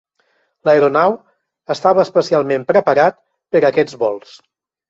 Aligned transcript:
L'aeronau 0.69 1.13
estava 1.75 2.03
especialment 2.07 2.67
preparat 2.73 3.21
per 3.55 3.63
a 3.63 3.67
aquests 3.73 4.01
vols. 4.07 4.35